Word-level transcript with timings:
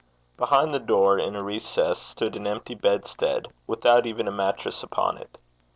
Behind 0.35 0.73
the 0.73 0.79
door, 0.79 1.19
in 1.19 1.35
a 1.35 1.43
recess, 1.43 1.99
stood 1.99 2.35
an 2.35 2.47
empty 2.47 2.73
bedstead, 2.73 3.47
without 3.67 4.07
even 4.07 4.27
a 4.27 4.31
mattress 4.31 4.81
upon 4.81 5.19
it. 5.19 5.37